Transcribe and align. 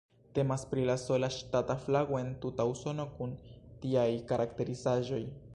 Temas 0.35 0.61
pri 0.71 0.85
la 0.89 0.95
sola 1.01 1.29
ŝtata 1.35 1.75
flago 1.83 2.19
en 2.21 2.33
tuta 2.47 2.67
Usono 2.73 3.07
kun 3.19 3.39
tiaj 3.85 4.11
karakterizaĵoj. 4.33 5.25